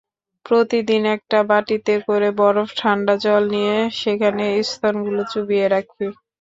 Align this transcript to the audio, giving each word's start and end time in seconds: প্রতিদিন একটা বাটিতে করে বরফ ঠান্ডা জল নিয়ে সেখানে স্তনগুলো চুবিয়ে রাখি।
প্রতিদিন 0.45 1.03
একটা 1.15 1.39
বাটিতে 1.49 1.93
করে 2.07 2.29
বরফ 2.39 2.69
ঠান্ডা 2.79 3.15
জল 3.23 3.43
নিয়ে 3.53 3.77
সেখানে 4.01 4.43
স্তনগুলো 4.69 5.21
চুবিয়ে 5.31 5.65
রাখি। 5.69 6.05